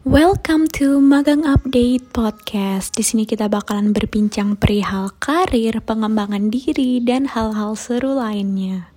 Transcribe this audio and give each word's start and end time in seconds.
Welcome 0.00 0.64
to 0.80 0.96
Magang 0.96 1.44
Update 1.44 2.08
Podcast. 2.16 2.96
Di 2.96 3.04
sini 3.04 3.28
kita 3.28 3.52
bakalan 3.52 3.92
berbincang 3.92 4.56
perihal 4.56 5.12
karir, 5.20 5.76
pengembangan 5.84 6.48
diri, 6.48 7.04
dan 7.04 7.28
hal-hal 7.28 7.76
seru 7.76 8.16
lainnya. 8.16 8.88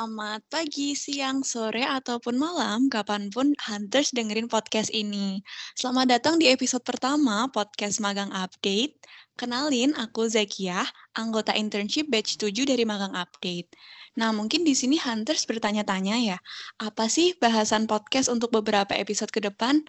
Selamat 0.00 0.48
pagi, 0.48 0.96
siang, 0.96 1.44
sore, 1.44 1.84
ataupun 1.84 2.40
malam, 2.40 2.88
kapan 2.88 3.28
pun 3.28 3.52
Hunters 3.68 4.16
dengerin 4.16 4.48
podcast 4.48 4.88
ini. 4.96 5.44
Selamat 5.76 6.16
datang 6.16 6.40
di 6.40 6.48
episode 6.48 6.80
pertama 6.88 7.44
podcast 7.52 8.00
Magang 8.00 8.32
Update. 8.32 8.96
Kenalin, 9.40 9.96
aku 9.96 10.28
Zakiah, 10.28 10.84
anggota 11.16 11.56
internship 11.56 12.12
batch 12.12 12.36
7 12.36 12.68
dari 12.68 12.84
Magang 12.84 13.16
Update. 13.16 13.72
Nah, 14.20 14.36
mungkin 14.36 14.68
di 14.68 14.76
sini 14.76 15.00
Hunters 15.00 15.48
bertanya-tanya 15.48 16.20
ya, 16.20 16.36
apa 16.76 17.08
sih 17.08 17.32
bahasan 17.40 17.88
podcast 17.88 18.28
untuk 18.28 18.52
beberapa 18.52 18.92
episode 18.92 19.32
ke 19.32 19.40
depan? 19.40 19.80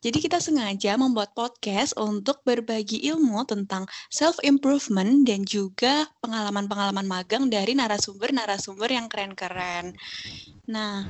Jadi 0.00 0.24
kita 0.24 0.40
sengaja 0.40 0.96
membuat 0.96 1.36
podcast 1.36 1.92
untuk 2.00 2.40
berbagi 2.48 3.04
ilmu 3.12 3.44
tentang 3.44 3.84
self-improvement 4.08 5.28
dan 5.28 5.44
juga 5.44 6.08
pengalaman-pengalaman 6.24 7.04
magang 7.04 7.52
dari 7.52 7.76
narasumber-narasumber 7.76 8.88
yang 8.88 9.12
keren-keren. 9.12 9.92
Nah, 10.64 11.04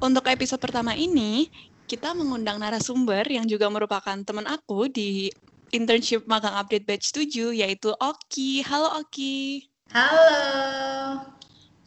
untuk 0.00 0.24
episode 0.32 0.64
pertama 0.64 0.96
ini, 0.96 1.52
kita 1.84 2.16
mengundang 2.16 2.56
narasumber 2.56 3.28
yang 3.28 3.44
juga 3.44 3.68
merupakan 3.68 4.16
teman 4.24 4.48
aku 4.48 4.88
di 4.88 5.28
internship 5.74 6.22
magang 6.30 6.54
update 6.54 6.86
batch 6.86 7.10
7, 7.10 7.50
yaitu 7.50 7.90
Oki. 7.98 8.62
Halo 8.62 9.02
Oki. 9.02 9.66
Halo. 9.90 10.30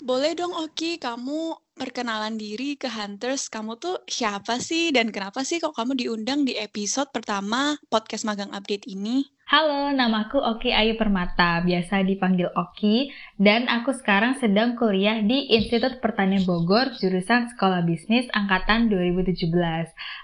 Boleh 0.03 0.35
dong 0.35 0.51
Oki, 0.51 0.99
kamu 0.99 1.55
perkenalan 1.71 2.35
diri 2.35 2.75
ke 2.75 2.91
Hunters. 2.91 3.47
Kamu 3.47 3.79
tuh 3.79 4.03
siapa 4.11 4.59
sih 4.59 4.91
dan 4.91 5.07
kenapa 5.07 5.47
sih 5.47 5.63
kok 5.63 5.71
kamu 5.71 5.95
diundang 5.95 6.43
di 6.43 6.59
episode 6.59 7.07
pertama 7.15 7.79
podcast 7.87 8.27
Magang 8.27 8.51
Update 8.51 8.91
ini? 8.91 9.23
Halo, 9.47 9.95
namaku 9.95 10.43
Oki 10.43 10.75
Ayu 10.75 10.99
Permata, 10.99 11.63
biasa 11.63 12.03
dipanggil 12.03 12.51
Oki, 12.51 13.15
dan 13.39 13.71
aku 13.71 13.95
sekarang 13.95 14.35
sedang 14.35 14.75
kuliah 14.75 15.23
di 15.23 15.47
Institut 15.55 16.03
Pertanian 16.03 16.43
Bogor, 16.43 16.91
jurusan 16.99 17.47
Sekolah 17.55 17.79
Bisnis 17.87 18.27
Angkatan 18.35 18.91
2017. 18.91 19.47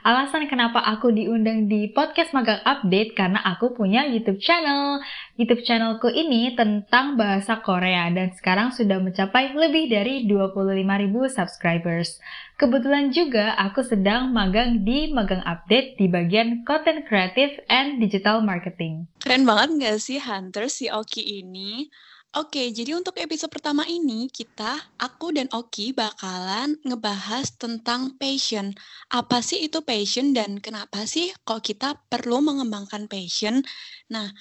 Alasan 0.03 0.51
kenapa 0.51 0.83
aku 0.83 1.16
diundang 1.16 1.71
di 1.71 1.88
podcast 1.95 2.35
Magang 2.35 2.67
Update 2.67 3.16
karena 3.16 3.39
aku 3.47 3.71
punya 3.71 4.03
YouTube 4.03 4.44
channel. 4.44 4.99
YouTube 5.39 5.63
channelku 5.63 6.11
ini 6.11 6.51
tentang 6.59 7.16
bahasa 7.16 7.63
Korea 7.63 8.11
dan 8.11 8.35
sekarang 8.35 8.75
sudah 8.75 8.99
mencapai 8.99 9.55
lebih 9.55 9.88
dari 9.88 10.27
25.000 10.27 10.83
subscribers. 11.31 12.19
Kebetulan 12.64 13.11
juga 13.11 13.59
aku 13.59 13.83
sedang 13.83 14.31
magang 14.31 14.88
di 14.88 15.11
Magang 15.11 15.44
Update 15.44 16.00
di 16.00 16.08
bagian 16.08 16.64
Content 16.64 17.03
Creative 17.03 17.59
and 17.67 18.00
Digital 18.00 18.39
Marketing. 18.39 19.03
Keren 19.19 19.44
banget 19.44 19.69
nggak 19.75 20.00
sih 20.00 20.16
Hunter 20.16 20.72
si 20.72 20.88
Oki 20.88 21.44
ini? 21.44 21.91
Oke, 22.39 22.72
jadi 22.72 22.95
untuk 22.95 23.19
episode 23.19 23.52
pertama 23.52 23.84
ini 23.84 24.31
kita, 24.31 24.80
aku 24.95 25.36
dan 25.36 25.52
Oki 25.52 25.91
bakalan 25.91 26.80
ngebahas 26.88 27.52
tentang 27.59 28.16
passion. 28.16 28.72
Apa 29.11 29.44
sih 29.44 29.67
itu 29.67 29.84
passion 29.84 30.31
dan 30.31 30.64
kenapa 30.64 31.03
sih 31.03 31.36
kok 31.44 31.67
kita 31.67 32.00
perlu 32.08 32.39
mengembangkan 32.39 33.11
passion? 33.11 33.59
Nah, 34.08 34.31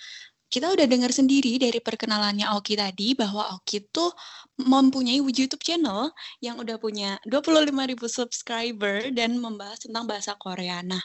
kita 0.53 0.69
udah 0.69 0.85
dengar 0.85 1.09
sendiri 1.09 1.57
dari 1.57 1.81
perkenalannya 1.81 2.53
Oki 2.53 2.77
tadi 2.77 3.17
bahwa 3.17 3.57
Oki 3.57 3.89
tuh 3.89 4.13
mempunyai 4.61 5.17
YouTube 5.17 5.65
channel 5.65 6.13
yang 6.45 6.61
udah 6.61 6.77
punya 6.77 7.17
25.000 7.25 7.73
subscriber 8.05 9.09
dan 9.17 9.41
membahas 9.41 9.81
tentang 9.81 10.05
bahasa 10.05 10.37
Korea. 10.37 10.85
Nah, 10.85 11.01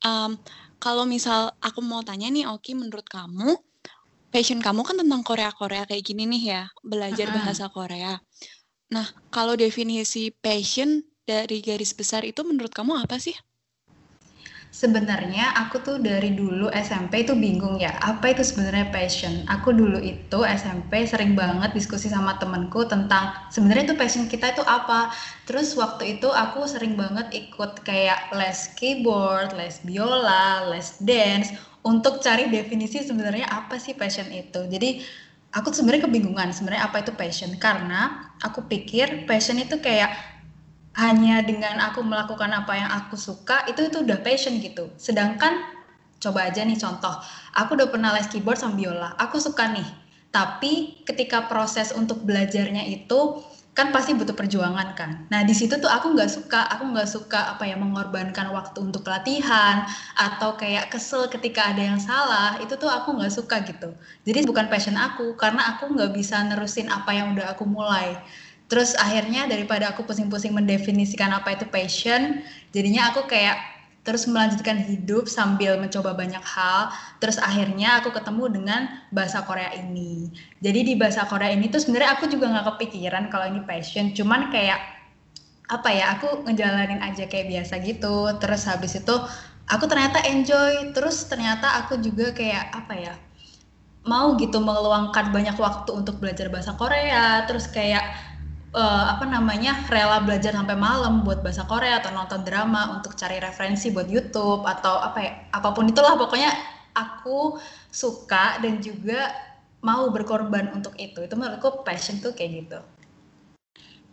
um, 0.00 0.40
kalau 0.80 1.04
misal 1.04 1.52
aku 1.60 1.84
mau 1.84 2.00
tanya 2.00 2.32
nih 2.32 2.48
Oki, 2.48 2.72
menurut 2.72 3.04
kamu 3.04 3.52
passion 4.32 4.64
kamu 4.64 4.80
kan 4.80 4.96
tentang 4.96 5.20
Korea-Korea 5.28 5.84
kayak 5.84 6.00
gini 6.00 6.24
nih 6.24 6.42
ya, 6.56 6.62
belajar 6.80 7.28
uh 7.28 7.30
-huh. 7.36 7.38
bahasa 7.44 7.64
Korea. 7.68 8.16
Nah, 8.96 9.06
kalau 9.28 9.60
definisi 9.60 10.32
passion 10.32 11.04
dari 11.28 11.60
garis 11.60 11.92
besar 11.92 12.24
itu 12.24 12.40
menurut 12.48 12.72
kamu 12.72 12.96
apa 12.96 13.20
sih? 13.20 13.36
Sebenarnya 14.70 15.50
aku 15.58 15.82
tuh 15.82 15.96
dari 15.98 16.30
dulu 16.38 16.70
SMP 16.70 17.26
itu 17.26 17.34
bingung 17.34 17.82
ya, 17.82 17.90
apa 17.98 18.30
itu 18.30 18.46
sebenarnya 18.46 18.94
passion? 18.94 19.42
Aku 19.50 19.74
dulu 19.74 19.98
itu 19.98 20.38
SMP 20.46 21.02
sering 21.10 21.34
banget 21.34 21.74
diskusi 21.74 22.06
sama 22.06 22.38
temenku 22.38 22.86
tentang 22.86 23.34
sebenarnya 23.50 23.90
itu 23.90 23.96
passion 23.98 24.30
kita 24.30 24.54
itu 24.54 24.62
apa. 24.62 25.10
Terus 25.42 25.74
waktu 25.74 26.22
itu 26.22 26.30
aku 26.30 26.70
sering 26.70 26.94
banget 26.94 27.34
ikut 27.34 27.82
kayak 27.82 28.30
les 28.30 28.70
keyboard, 28.78 29.58
les 29.58 29.82
biola, 29.82 30.70
les 30.70 30.94
dance 31.02 31.50
untuk 31.82 32.22
cari 32.22 32.46
definisi 32.46 33.02
sebenarnya 33.02 33.50
apa 33.50 33.74
sih 33.74 33.98
passion 33.98 34.30
itu. 34.30 34.70
Jadi 34.70 35.02
aku 35.50 35.74
sebenarnya 35.74 36.06
kebingungan 36.06 36.54
sebenarnya 36.54 36.86
apa 36.86 37.02
itu 37.02 37.10
passion 37.18 37.50
karena 37.58 38.30
aku 38.38 38.70
pikir 38.70 39.26
passion 39.26 39.58
itu 39.58 39.82
kayak 39.82 40.14
hanya 41.00 41.40
dengan 41.40 41.80
aku 41.80 42.04
melakukan 42.04 42.52
apa 42.52 42.72
yang 42.76 42.90
aku 42.92 43.16
suka 43.16 43.64
itu 43.66 43.88
itu 43.88 44.04
udah 44.04 44.20
passion 44.20 44.60
gitu 44.60 44.92
sedangkan 45.00 45.64
coba 46.20 46.52
aja 46.52 46.60
nih 46.62 46.76
contoh 46.76 47.16
aku 47.56 47.80
udah 47.80 47.88
pernah 47.88 48.12
les 48.12 48.28
keyboard 48.28 48.60
sama 48.60 48.76
biola 48.76 49.16
aku 49.16 49.40
suka 49.40 49.72
nih 49.72 49.88
tapi 50.30 51.02
ketika 51.08 51.50
proses 51.50 51.90
untuk 51.90 52.22
belajarnya 52.22 52.86
itu 52.86 53.42
kan 53.70 53.94
pasti 53.94 54.18
butuh 54.18 54.34
perjuangan 54.34 54.98
kan. 54.98 55.30
Nah 55.30 55.46
di 55.46 55.54
situ 55.54 55.78
tuh 55.78 55.86
aku 55.86 56.10
nggak 56.12 56.28
suka, 56.28 56.66
aku 56.74 56.90
nggak 56.90 57.06
suka 57.06 57.54
apa 57.54 57.64
ya 57.70 57.78
mengorbankan 57.78 58.50
waktu 58.50 58.82
untuk 58.82 59.06
latihan 59.06 59.86
atau 60.18 60.58
kayak 60.58 60.90
kesel 60.90 61.30
ketika 61.30 61.70
ada 61.70 61.82
yang 61.94 62.00
salah 62.02 62.58
itu 62.58 62.74
tuh 62.74 62.90
aku 62.90 63.14
nggak 63.14 63.30
suka 63.30 63.62
gitu. 63.62 63.94
Jadi 64.26 64.42
bukan 64.42 64.66
passion 64.66 64.98
aku 64.98 65.38
karena 65.38 65.64
aku 65.74 65.86
nggak 65.96 66.10
bisa 66.12 66.42
nerusin 66.44 66.90
apa 66.90 67.14
yang 67.14 67.32
udah 67.32 67.54
aku 67.54 67.64
mulai. 67.64 68.18
Terus 68.70 68.94
akhirnya 68.94 69.50
daripada 69.50 69.90
aku 69.90 70.06
pusing-pusing 70.06 70.54
mendefinisikan 70.54 71.34
apa 71.34 71.58
itu 71.58 71.66
passion, 71.66 72.46
jadinya 72.70 73.10
aku 73.10 73.26
kayak 73.26 73.58
terus 74.00 74.24
melanjutkan 74.24 74.80
hidup 74.80 75.28
sambil 75.28 75.76
mencoba 75.76 76.14
banyak 76.16 76.40
hal. 76.40 76.94
Terus 77.18 77.36
akhirnya 77.42 77.98
aku 78.00 78.14
ketemu 78.14 78.44
dengan 78.48 78.80
bahasa 79.10 79.42
Korea 79.42 79.74
ini. 79.74 80.30
Jadi 80.62 80.80
di 80.86 80.94
bahasa 80.94 81.26
Korea 81.26 81.52
ini 81.52 81.68
tuh 81.68 81.82
sebenarnya 81.82 82.16
aku 82.16 82.30
juga 82.30 82.48
nggak 82.48 82.66
kepikiran 82.76 83.28
kalau 83.28 83.50
ini 83.50 83.60
passion, 83.66 84.14
cuman 84.14 84.48
kayak 84.48 84.80
apa 85.70 85.86
ya 85.90 86.18
aku 86.18 86.46
ngejalanin 86.46 87.02
aja 87.02 87.26
kayak 87.26 87.50
biasa 87.50 87.74
gitu. 87.82 88.38
Terus 88.38 88.62
habis 88.70 88.94
itu 88.96 89.14
aku 89.66 89.84
ternyata 89.90 90.22
enjoy. 90.30 90.94
Terus 90.94 91.26
ternyata 91.26 91.84
aku 91.84 91.98
juga 91.98 92.30
kayak 92.30 92.70
apa 92.70 92.94
ya 92.94 93.14
mau 94.00 94.32
gitu 94.40 94.64
meluangkan 94.64 95.28
banyak 95.28 95.60
waktu 95.60 95.90
untuk 95.92 96.22
belajar 96.22 96.48
bahasa 96.48 96.72
Korea. 96.78 97.44
Terus 97.44 97.68
kayak 97.68 98.29
uh, 98.74 99.04
apa 99.16 99.24
namanya 99.26 99.86
rela 99.90 100.22
belajar 100.22 100.54
sampai 100.54 100.78
malam 100.78 101.26
buat 101.26 101.42
bahasa 101.42 101.66
Korea 101.66 101.98
atau 101.98 102.14
nonton 102.14 102.42
drama 102.46 102.98
untuk 102.98 103.14
cari 103.18 103.42
referensi 103.42 103.90
buat 103.90 104.06
YouTube 104.06 104.66
atau 104.66 104.98
apa 105.02 105.18
ya 105.18 105.32
apa 105.50 105.68
pun 105.74 105.90
itulah 105.90 106.14
pokoknya 106.14 106.50
aku 106.94 107.58
suka 107.90 108.58
dan 108.62 108.82
juga 108.82 109.30
mau 109.80 110.12
berkorban 110.12 110.70
untuk 110.76 110.92
itu 111.00 111.24
itu 111.24 111.34
menurutku 111.34 111.82
passion 111.82 112.20
tuh 112.20 112.36
kayak 112.36 112.66
gitu. 112.66 112.80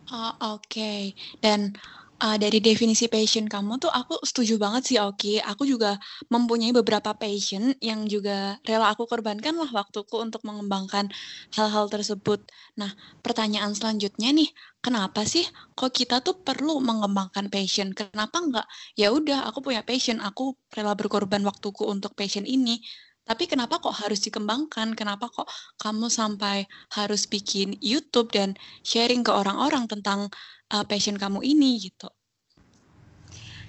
Oh, 0.08 0.56
Oke 0.56 0.64
okay. 0.72 1.00
dan 1.44 1.76
uh, 2.18 2.36
dari 2.36 2.58
definisi 2.58 3.06
passion 3.06 3.46
kamu 3.46 3.78
tuh 3.78 3.90
aku 3.90 4.18
setuju 4.26 4.58
banget 4.58 4.82
sih 4.84 4.98
Oki. 4.98 5.38
Aku 5.42 5.64
juga 5.64 5.96
mempunyai 6.30 6.74
beberapa 6.74 7.14
passion 7.14 7.74
yang 7.78 8.06
juga 8.10 8.58
rela 8.66 8.90
aku 8.92 9.06
korbankan 9.06 9.54
lah 9.54 9.70
waktuku 9.70 10.18
untuk 10.18 10.42
mengembangkan 10.42 11.10
hal-hal 11.54 11.86
tersebut. 11.90 12.42
Nah, 12.78 12.90
pertanyaan 13.22 13.72
selanjutnya 13.74 14.34
nih, 14.34 14.50
kenapa 14.82 15.22
sih 15.24 15.46
kok 15.78 15.94
kita 15.94 16.20
tuh 16.22 16.38
perlu 16.42 16.82
mengembangkan 16.82 17.46
passion? 17.50 17.94
Kenapa 17.94 18.36
enggak? 18.42 18.66
Ya 18.98 19.14
udah, 19.14 19.46
aku 19.46 19.62
punya 19.64 19.82
passion, 19.86 20.18
aku 20.18 20.58
rela 20.74 20.94
berkorban 20.98 21.42
waktuku 21.46 21.86
untuk 21.86 22.14
passion 22.18 22.44
ini. 22.46 22.82
Tapi 23.28 23.44
kenapa 23.44 23.76
kok 23.76 23.92
harus 23.92 24.24
dikembangkan? 24.24 24.96
Kenapa 24.96 25.28
kok 25.28 25.44
kamu 25.76 26.08
sampai 26.08 26.64
harus 26.96 27.28
bikin 27.28 27.76
YouTube 27.76 28.32
dan 28.32 28.56
sharing 28.80 29.20
ke 29.20 29.28
orang-orang 29.28 29.84
tentang 29.84 30.32
uh, 30.72 30.84
passion 30.84 31.16
kamu 31.16 31.44
ini 31.44 31.80
gitu? 31.80 32.08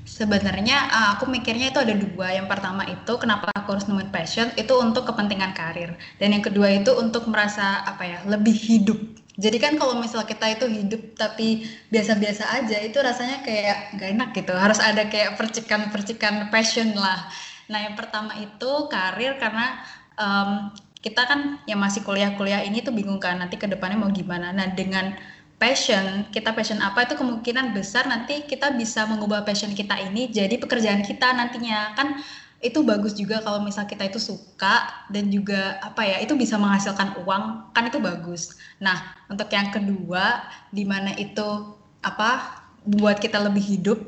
Sebenarnya 0.10 0.90
uh, 0.90 1.07
aku 1.16 1.30
mikirnya 1.30 1.69
itu 1.69 1.80
ada 1.80 1.94
dua. 1.94 2.34
Yang 2.34 2.48
pertama 2.50 2.84
itu 2.90 3.13
kenapa 3.22 3.54
aku 3.54 3.78
harus 3.78 3.86
nemuin 3.86 4.10
passion 4.10 4.48
itu 4.57 4.74
untuk 4.80 5.06
kepentingan 5.06 5.54
karir. 5.54 5.94
Dan 6.18 6.34
yang 6.34 6.44
kedua 6.44 6.72
itu 6.74 6.96
untuk 6.98 7.30
merasa 7.30 7.86
apa 7.86 8.04
ya 8.07 8.19
lebih 8.25 8.56
hidup. 8.57 9.00
Jadi 9.40 9.56
kan 9.56 9.80
kalau 9.80 9.96
misal 9.96 10.28
kita 10.28 10.51
itu 10.51 10.68
hidup 10.68 11.16
tapi 11.16 11.63
biasa-biasa 11.88 12.44
aja 12.60 12.78
itu 12.84 13.00
rasanya 13.00 13.40
kayak 13.45 13.95
gak 13.95 14.10
enak 14.12 14.30
gitu. 14.36 14.52
Harus 14.52 14.84
ada 14.84 15.07
kayak 15.07 15.40
percikan-percikan 15.40 16.52
passion 16.52 16.92
lah. 16.98 17.30
Nah 17.72 17.88
yang 17.88 17.95
pertama 17.95 18.36
itu 18.36 18.72
karir 18.92 19.40
karena 19.40 19.80
um, 20.19 20.74
kita 21.00 21.24
kan 21.24 21.63
yang 21.63 21.80
masih 21.80 22.04
kuliah-kuliah 22.04 22.68
ini 22.68 22.84
tuh 22.84 22.92
bingung 22.92 23.24
kan 23.24 23.40
nanti 23.40 23.56
ke 23.56 23.72
depannya 23.72 23.95
mau 23.95 24.12
gimana. 24.12 24.52
Nah 24.52 24.75
dengan 24.75 25.16
passion, 25.59 26.25
kita 26.31 26.56
passion 26.56 26.79
apa 26.79 27.03
itu 27.03 27.19
kemungkinan 27.19 27.75
besar 27.75 28.07
nanti 28.07 28.47
kita 28.47 28.71
bisa 28.73 29.03
mengubah 29.06 29.44
passion 29.44 29.75
kita 29.75 30.00
ini 30.07 30.31
jadi 30.31 30.56
pekerjaan 30.56 31.03
kita 31.03 31.35
nantinya. 31.35 31.94
Kan 32.00 32.23
itu 32.59 32.83
bagus 32.83 33.15
juga 33.15 33.39
kalau 33.39 33.63
misal 33.63 33.88
kita 33.88 34.07
itu 34.07 34.19
suka 34.19 35.07
dan 35.07 35.31
juga 35.31 35.79
apa 35.79 36.03
ya 36.03 36.17
itu 36.19 36.35
bisa 36.35 36.59
menghasilkan 36.59 37.23
uang 37.23 37.75
kan 37.75 37.83
itu 37.88 38.00
bagus. 38.00 38.56
Nah 38.79 39.15
untuk 39.27 39.51
yang 39.51 39.71
kedua 39.71 40.47
di 40.71 40.88
mana 40.88 41.11
itu 41.19 41.75
apa 42.00 42.63
buat 42.88 43.19
kita 43.19 43.39
lebih 43.44 43.63
hidup 43.63 44.00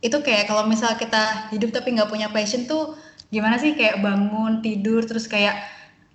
itu 0.00 0.16
kayak 0.20 0.48
kalau 0.48 0.64
misal 0.64 0.96
kita 0.96 1.52
hidup 1.52 1.76
tapi 1.76 1.96
nggak 1.96 2.08
punya 2.08 2.28
passion 2.32 2.64
tuh 2.64 2.96
gimana 3.28 3.60
sih 3.60 3.76
kayak 3.76 4.00
bangun 4.00 4.64
tidur 4.64 5.04
terus 5.04 5.28
kayak 5.28 5.60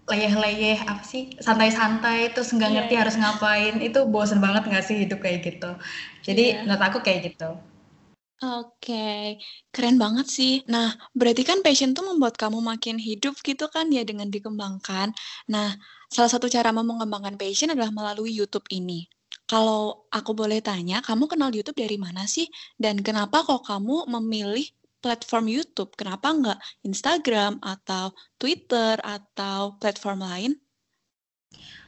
leyeh-leyeh 0.06 0.86
apa 0.86 1.02
sih 1.02 1.34
santai-santai 1.42 2.30
terus 2.38 2.54
nggak 2.54 2.70
yeah, 2.70 2.76
ngerti 2.78 2.94
yeah. 2.94 3.02
harus 3.02 3.16
ngapain 3.18 3.76
itu 3.82 4.00
bosen 4.06 4.38
banget 4.38 4.64
nggak 4.70 4.86
sih 4.86 4.98
hidup 5.02 5.20
kayak 5.26 5.42
gitu 5.42 5.72
jadi 6.22 6.44
yeah. 6.46 6.62
menurut 6.66 6.84
aku 6.86 7.00
kayak 7.02 7.34
gitu 7.34 7.58
Oke, 8.44 8.92
okay. 8.92 9.24
keren 9.72 9.96
banget 9.96 10.28
sih. 10.28 10.60
Nah, 10.68 10.92
berarti 11.16 11.48
kan 11.48 11.64
passion 11.64 11.96
tuh 11.96 12.04
membuat 12.04 12.36
kamu 12.36 12.60
makin 12.60 13.00
hidup 13.00 13.40
gitu 13.40 13.72
kan 13.72 13.88
ya 13.88 14.04
dengan 14.04 14.28
dikembangkan. 14.28 15.16
Nah, 15.48 15.72
salah 16.12 16.28
satu 16.28 16.52
cara 16.52 16.76
mengembangkan 16.76 17.40
passion 17.40 17.72
adalah 17.72 17.96
melalui 17.96 18.36
YouTube 18.36 18.68
ini. 18.76 19.08
Kalau 19.48 20.10
aku 20.12 20.36
boleh 20.36 20.60
tanya, 20.60 21.00
kamu 21.00 21.32
kenal 21.32 21.48
YouTube 21.56 21.80
dari 21.80 21.96
mana 21.96 22.28
sih? 22.28 22.52
Dan 22.76 23.00
kenapa 23.08 23.40
kok 23.48 23.64
kamu 23.64 24.12
memilih 24.20 24.68
platform 25.06 25.46
YouTube, 25.46 25.94
kenapa 25.94 26.34
nggak 26.34 26.60
Instagram 26.82 27.62
atau 27.62 28.18
Twitter 28.42 28.98
atau 29.06 29.78
platform 29.78 30.26
lain? 30.26 30.52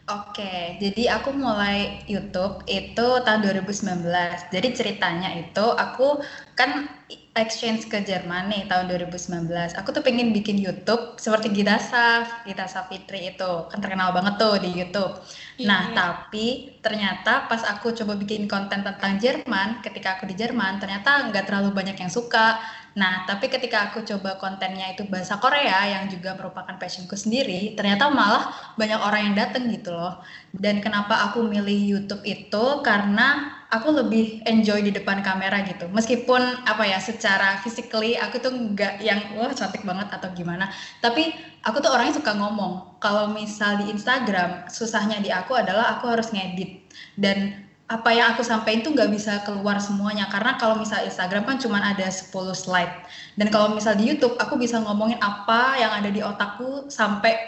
Oke, 0.08 0.80
jadi 0.80 1.20
aku 1.20 1.36
mulai 1.36 2.00
YouTube 2.08 2.64
itu 2.64 3.08
tahun 3.28 3.44
2019. 3.44 4.08
Jadi 4.56 4.68
ceritanya 4.72 5.36
itu 5.36 5.66
aku 5.76 6.24
kan 6.56 6.88
exchange 7.36 7.92
ke 7.92 8.00
Jerman 8.08 8.48
nih 8.48 8.72
tahun 8.72 8.88
2019. 8.88 9.52
Aku 9.76 9.92
tuh 9.92 10.00
pengen 10.00 10.32
bikin 10.32 10.56
YouTube 10.56 11.20
seperti 11.20 11.52
Gita 11.52 11.76
Saf, 11.76 12.48
Gita 12.48 12.72
Safitri 12.72 13.36
itu 13.36 13.52
kan 13.68 13.84
terkenal 13.84 14.16
banget 14.16 14.40
tuh 14.40 14.56
di 14.64 14.72
YouTube. 14.80 15.20
Yeah. 15.60 15.68
Nah, 15.68 15.82
tapi 15.92 16.80
ternyata 16.80 17.52
pas 17.52 17.68
aku 17.68 17.92
coba 17.92 18.16
bikin 18.16 18.48
konten 18.48 18.88
tentang 18.88 19.20
Jerman, 19.20 19.84
ketika 19.84 20.16
aku 20.16 20.24
di 20.32 20.40
Jerman, 20.40 20.80
ternyata 20.80 21.28
nggak 21.28 21.52
terlalu 21.52 21.76
banyak 21.76 22.00
yang 22.00 22.08
suka 22.08 22.64
Nah, 22.98 23.30
tapi 23.30 23.46
ketika 23.46 23.94
aku 23.94 24.02
coba 24.02 24.42
kontennya 24.42 24.90
itu 24.90 25.06
bahasa 25.06 25.38
Korea 25.38 25.86
yang 25.86 26.10
juga 26.10 26.34
merupakan 26.34 26.74
passionku 26.82 27.14
sendiri, 27.14 27.78
ternyata 27.78 28.10
malah 28.10 28.50
banyak 28.74 28.98
orang 28.98 29.22
yang 29.30 29.36
dateng 29.38 29.70
gitu 29.70 29.94
loh. 29.94 30.18
Dan 30.50 30.82
kenapa 30.82 31.30
aku 31.30 31.46
milih 31.46 31.78
YouTube 31.94 32.26
itu 32.26 32.66
karena 32.82 33.54
aku 33.70 33.94
lebih 33.94 34.42
enjoy 34.50 34.82
di 34.82 34.90
depan 34.90 35.22
kamera 35.22 35.62
gitu. 35.70 35.86
Meskipun 35.94 36.42
apa 36.66 36.90
ya, 36.90 36.98
secara 36.98 37.62
physically 37.62 38.18
aku 38.18 38.42
tuh 38.42 38.50
nggak 38.50 38.98
yang 39.06 39.38
wah 39.38 39.54
cantik 39.54 39.86
banget 39.86 40.10
atau 40.10 40.34
gimana. 40.34 40.66
Tapi 40.98 41.38
aku 41.62 41.78
tuh 41.78 41.94
orangnya 41.94 42.18
suka 42.18 42.34
ngomong. 42.34 42.98
Kalau 42.98 43.30
misal 43.30 43.78
di 43.86 43.94
Instagram, 43.94 44.74
susahnya 44.74 45.22
di 45.22 45.30
aku 45.30 45.54
adalah 45.54 46.02
aku 46.02 46.10
harus 46.10 46.34
ngedit 46.34 46.82
dan 47.14 47.67
apa 47.88 48.10
yang 48.12 48.36
aku 48.36 48.44
sampaikan 48.44 48.84
tuh 48.84 48.92
nggak 48.92 49.12
bisa 49.16 49.40
keluar 49.48 49.80
semuanya 49.80 50.28
karena 50.28 50.60
kalau 50.60 50.76
misal 50.76 51.08
Instagram 51.08 51.48
kan 51.48 51.56
cuma 51.56 51.80
ada 51.80 52.04
10 52.12 52.28
slide 52.52 52.94
dan 53.40 53.48
kalau 53.48 53.72
misal 53.72 53.96
di 53.96 54.12
YouTube 54.12 54.36
aku 54.36 54.60
bisa 54.60 54.84
ngomongin 54.84 55.16
apa 55.24 55.80
yang 55.80 55.92
ada 55.96 56.12
di 56.12 56.20
otakku 56.20 56.92
sampai 56.92 57.40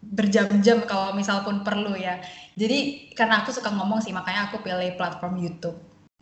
berjam-jam 0.00 0.86
kalau 0.86 1.10
misal 1.12 1.42
pun 1.42 1.66
perlu 1.66 1.98
ya 1.98 2.22
jadi 2.60 3.10
karena 3.16 3.40
aku 3.40 3.50
suka 3.56 3.72
ngomong 3.72 4.04
sih 4.04 4.12
makanya 4.12 4.52
aku 4.52 4.60
pilih 4.60 4.92
platform 5.00 5.40
YouTube. 5.40 5.78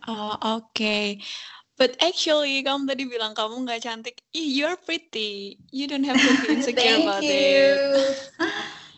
Oh 0.07 0.39
oke. 0.39 0.71
Okay. 0.71 1.19
But 1.79 1.95
actually, 2.03 2.59
kamu 2.67 2.91
tadi 2.91 3.07
bilang 3.07 3.39
kamu 3.39 3.67
nggak 3.67 3.87
cantik. 3.87 4.19
You're 4.35 4.79
pretty. 4.83 5.63
You 5.71 5.87
don't 5.87 6.03
have 6.07 6.19
to 6.19 6.31
be 6.43 6.47
insecure 6.59 7.07
about 7.07 7.23
you. 7.23 7.31
it. 7.31 8.19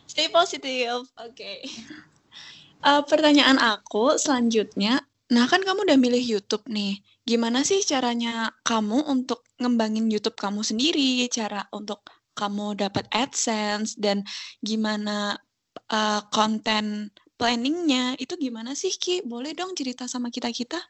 Stay 0.08 0.28
positive. 0.32 1.08
Oke. 1.20 1.36
Okay. 1.36 1.58
Uh, 2.80 3.04
pertanyaan 3.04 3.60
aku 3.60 4.16
selanjutnya, 4.16 5.04
nah 5.28 5.44
kan 5.44 5.60
kamu 5.60 5.84
udah 5.84 6.00
milih 6.00 6.24
YouTube 6.24 6.64
nih. 6.64 7.04
Gimana 7.28 7.60
sih 7.60 7.84
caranya 7.84 8.48
kamu 8.64 9.04
untuk 9.04 9.44
ngembangin 9.60 10.08
YouTube 10.08 10.40
kamu 10.40 10.64
sendiri? 10.64 11.28
Cara 11.28 11.68
untuk 11.76 12.00
kamu 12.32 12.80
dapat 12.80 13.04
AdSense 13.12 14.00
dan 14.00 14.24
gimana 14.64 15.36
uh, 15.92 16.24
konten 16.32 17.12
planningnya 17.36 18.16
itu 18.16 18.40
gimana 18.40 18.72
sih 18.72 18.96
Ki? 18.96 19.20
Boleh 19.28 19.52
dong 19.52 19.76
cerita 19.76 20.08
sama 20.08 20.32
kita-kita? 20.32 20.80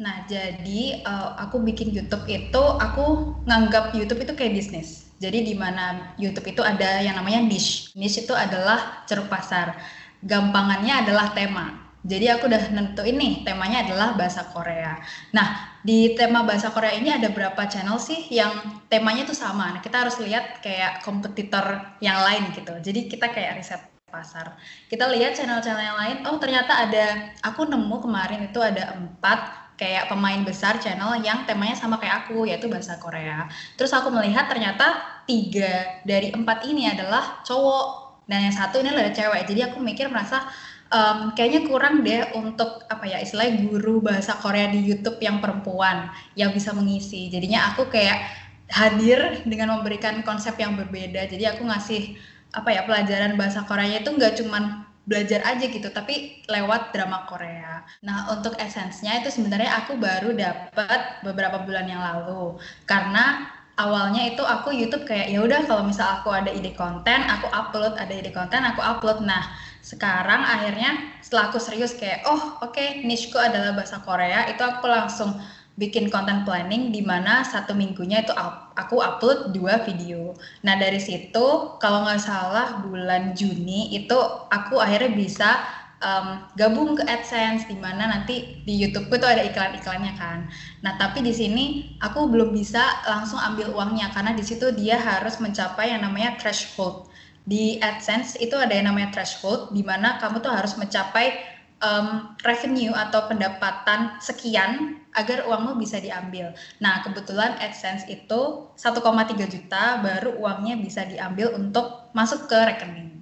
Nah, 0.00 0.24
jadi 0.24 1.04
uh, 1.04 1.36
aku 1.44 1.60
bikin 1.60 1.92
YouTube 1.92 2.24
itu 2.24 2.62
aku 2.80 3.36
nganggap 3.44 3.92
YouTube 3.92 4.24
itu 4.24 4.32
kayak 4.32 4.56
bisnis. 4.56 5.12
Jadi 5.20 5.44
di 5.44 5.52
mana 5.52 6.16
YouTube 6.16 6.48
itu 6.48 6.64
ada 6.64 7.04
yang 7.04 7.20
namanya 7.20 7.44
niche. 7.44 7.92
Niche 7.92 8.24
itu 8.24 8.32
adalah 8.32 9.04
ceruk 9.04 9.28
pasar 9.28 9.76
gampangannya 10.24 11.06
adalah 11.06 11.32
tema. 11.32 11.80
Jadi 12.00 12.32
aku 12.32 12.48
udah 12.48 12.72
nentuin 12.72 13.12
nih 13.12 13.44
temanya 13.44 13.84
adalah 13.84 14.16
bahasa 14.16 14.48
Korea. 14.48 14.96
Nah 15.36 15.76
di 15.84 16.16
tema 16.16 16.40
bahasa 16.48 16.72
Korea 16.72 16.96
ini 16.96 17.12
ada 17.12 17.28
berapa 17.28 17.60
channel 17.68 18.00
sih 18.00 18.24
yang 18.32 18.80
temanya 18.88 19.28
tuh 19.28 19.36
sama. 19.36 19.76
Nah 19.76 19.80
kita 19.84 20.08
harus 20.08 20.16
lihat 20.16 20.64
kayak 20.64 21.04
kompetitor 21.04 21.92
yang 22.00 22.24
lain 22.24 22.56
gitu. 22.56 22.72
Jadi 22.80 23.04
kita 23.04 23.28
kayak 23.28 23.60
riset 23.60 23.82
pasar. 24.08 24.56
Kita 24.88 25.12
lihat 25.12 25.36
channel-channel 25.36 25.84
yang 25.84 25.98
lain. 26.00 26.16
Oh 26.24 26.40
ternyata 26.40 26.88
ada. 26.88 27.36
Aku 27.44 27.68
nemu 27.68 27.96
kemarin 28.00 28.48
itu 28.48 28.58
ada 28.64 28.96
empat 28.96 29.72
kayak 29.76 30.12
pemain 30.12 30.44
besar 30.44 30.76
channel 30.76 31.16
yang 31.24 31.48
temanya 31.48 31.72
sama 31.72 31.96
kayak 31.96 32.28
aku 32.28 32.44
yaitu 32.48 32.68
bahasa 32.68 32.96
Korea. 32.96 33.44
Terus 33.76 33.92
aku 33.96 34.08
melihat 34.12 34.48
ternyata 34.48 35.00
tiga 35.24 36.00
dari 36.04 36.32
empat 36.32 36.68
ini 36.68 36.88
adalah 36.88 37.40
cowok 37.44 37.99
dan 38.30 38.46
yang 38.46 38.54
satu 38.54 38.78
ini 38.78 38.94
adalah 38.94 39.10
cewek. 39.10 39.42
Jadi 39.50 39.60
aku 39.66 39.82
mikir 39.82 40.06
merasa 40.06 40.46
um, 40.94 41.34
kayaknya 41.34 41.66
kurang 41.66 42.06
deh 42.06 42.30
untuk 42.38 42.86
apa 42.86 43.02
ya 43.10 43.18
istilahnya 43.18 43.66
guru 43.66 43.98
bahasa 43.98 44.38
Korea 44.38 44.70
di 44.70 44.86
YouTube 44.86 45.18
yang 45.18 45.42
perempuan 45.42 46.14
yang 46.38 46.54
bisa 46.54 46.70
mengisi. 46.70 47.26
Jadinya 47.26 47.74
aku 47.74 47.90
kayak 47.90 48.22
hadir 48.70 49.42
dengan 49.42 49.82
memberikan 49.82 50.22
konsep 50.22 50.54
yang 50.62 50.78
berbeda. 50.78 51.26
Jadi 51.26 51.42
aku 51.50 51.66
ngasih 51.66 52.14
apa 52.54 52.70
ya 52.70 52.86
pelajaran 52.86 53.34
bahasa 53.34 53.66
Korea 53.66 53.98
itu 53.98 54.10
nggak 54.14 54.38
cuman 54.42 54.86
belajar 55.10 55.42
aja 55.42 55.66
gitu 55.66 55.90
tapi 55.90 56.38
lewat 56.46 56.94
drama 56.94 57.26
Korea. 57.26 57.82
Nah 58.06 58.30
untuk 58.30 58.54
esensnya 58.62 59.18
itu 59.18 59.34
sebenarnya 59.34 59.82
aku 59.82 59.98
baru 59.98 60.30
dapat 60.30 61.26
beberapa 61.26 61.66
bulan 61.66 61.90
yang 61.90 61.98
lalu. 61.98 62.62
Karena 62.86 63.58
awalnya 63.80 64.28
itu 64.28 64.44
aku 64.44 64.76
YouTube 64.76 65.08
kayak 65.08 65.32
ya 65.32 65.40
udah 65.40 65.64
kalau 65.64 65.88
misal 65.88 66.20
aku 66.20 66.28
ada 66.28 66.52
ide 66.52 66.76
konten 66.76 67.24
aku 67.24 67.48
upload 67.48 67.96
ada 67.96 68.12
ide 68.12 68.28
konten 68.28 68.60
aku 68.60 68.84
upload 68.84 69.24
nah 69.24 69.48
sekarang 69.80 70.44
akhirnya 70.44 71.16
setelah 71.24 71.48
aku 71.48 71.56
serius 71.56 71.96
kayak 71.96 72.28
oh 72.28 72.60
oke 72.60 72.76
okay, 72.76 73.00
nicheku 73.00 73.40
adalah 73.40 73.72
bahasa 73.72 74.04
Korea 74.04 74.44
itu 74.52 74.60
aku 74.60 74.84
langsung 74.84 75.32
bikin 75.80 76.12
konten 76.12 76.44
planning 76.44 76.92
di 76.92 77.00
mana 77.00 77.40
satu 77.40 77.72
minggunya 77.72 78.20
itu 78.20 78.36
aku 78.76 79.00
upload 79.00 79.56
dua 79.56 79.80
video. 79.80 80.36
Nah 80.60 80.76
dari 80.76 81.00
situ 81.00 81.80
kalau 81.80 82.04
nggak 82.04 82.20
salah 82.20 82.84
bulan 82.84 83.32
Juni 83.32 83.88
itu 83.96 84.18
aku 84.52 84.76
akhirnya 84.76 85.16
bisa 85.16 85.79
um, 86.00 86.48
gabung 86.56 86.96
ke 86.96 87.04
AdSense 87.04 87.68
di 87.68 87.76
mana 87.76 88.08
nanti 88.08 88.60
di 88.64 88.74
YouTube 88.76 89.12
itu 89.12 89.26
ada 89.28 89.44
iklan-iklannya 89.44 90.12
kan. 90.16 90.48
Nah, 90.84 90.96
tapi 90.96 91.20
di 91.20 91.32
sini 91.32 91.64
aku 92.00 92.28
belum 92.28 92.52
bisa 92.56 93.04
langsung 93.06 93.40
ambil 93.40 93.72
uangnya 93.76 94.10
karena 94.12 94.32
di 94.32 94.44
situ 94.44 94.72
dia 94.74 94.96
harus 94.96 95.38
mencapai 95.38 95.92
yang 95.92 96.02
namanya 96.04 96.36
threshold. 96.40 97.08
Di 97.44 97.80
AdSense 97.80 98.36
itu 98.40 98.56
ada 98.56 98.72
yang 98.72 98.92
namanya 98.92 99.12
threshold 99.12 99.72
di 99.72 99.80
mana 99.80 100.20
kamu 100.20 100.44
tuh 100.44 100.52
harus 100.52 100.76
mencapai 100.76 101.40
um, 101.84 102.36
revenue 102.44 102.92
atau 102.92 103.28
pendapatan 103.28 104.20
sekian 104.20 105.00
agar 105.16 105.42
uangmu 105.48 105.74
bisa 105.80 105.98
diambil. 105.98 106.54
Nah, 106.78 107.02
kebetulan 107.02 107.58
AdSense 107.58 108.06
itu 108.06 108.70
1,3 108.78 109.02
juta 109.50 109.98
baru 109.98 110.38
uangnya 110.38 110.78
bisa 110.78 111.02
diambil 111.02 111.56
untuk 111.58 112.12
masuk 112.14 112.46
ke 112.46 112.54
rekening. 112.54 113.18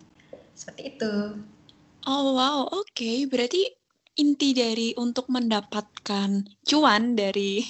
Seperti 0.52 0.98
itu. 0.98 1.14
Oh 2.12 2.24
wow, 2.38 2.58
oke. 2.80 3.10
Berarti 3.30 3.62
inti 4.22 4.48
dari 4.60 4.88
untuk 5.04 5.26
mendapatkan 5.36 6.30
cuan 6.68 7.02
dari 7.20 7.62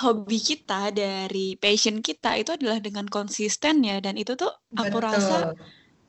hobi 0.00 0.38
kita, 0.48 0.82
dari 1.02 1.46
passion 1.62 1.96
kita 2.08 2.30
itu 2.40 2.50
adalah 2.56 2.78
dengan 2.86 3.06
konsisten 3.16 3.74
ya 3.88 3.96
dan 4.04 4.14
itu 4.22 4.32
tuh 4.42 4.52
aku 4.82 4.96
Betul. 5.02 5.08
rasa 5.08 5.36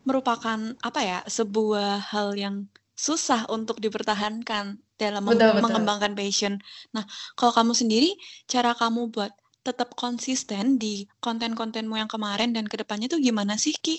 merupakan 0.07 0.59
apa 0.87 1.01
ya, 1.11 1.19
sebuah 1.37 1.91
hal 2.13 2.29
yang 2.43 2.55
susah 3.05 3.41
untuk 3.57 3.77
dipertahankan 3.83 4.65
dalam 5.01 5.23
betul, 5.27 5.51
mengembangkan 5.61 6.13
betul. 6.13 6.19
passion. 6.19 6.53
Nah, 6.95 7.03
kalau 7.37 7.53
kamu 7.57 7.73
sendiri 7.81 8.09
cara 8.53 8.71
kamu 8.81 9.01
buat 9.13 9.33
tetap 9.67 9.89
konsisten 9.99 10.79
di 10.83 10.93
konten-kontenmu 11.25 11.95
yang 12.01 12.07
kemarin 12.15 12.55
dan 12.55 12.65
ke 12.71 12.75
depannya 12.81 13.07
tuh 13.11 13.19
gimana 13.19 13.59
sih 13.59 13.75
Ki? 13.85 13.97